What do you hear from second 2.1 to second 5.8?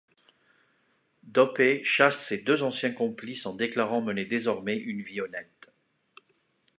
ses deux anciens complices en déclarant mener désormais une vie honnête.